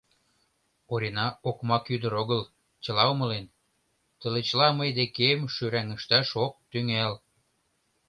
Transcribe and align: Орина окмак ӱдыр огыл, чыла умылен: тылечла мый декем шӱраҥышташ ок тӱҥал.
Орина 0.93 1.25
окмак 1.49 1.83
ӱдыр 1.95 2.13
огыл, 2.21 2.41
чыла 2.83 3.03
умылен: 3.13 3.45
тылечла 4.19 4.67
мый 4.79 4.89
декем 4.97 5.39
шӱраҥышташ 5.53 6.29
ок 6.45 6.53
тӱҥал. 6.71 7.13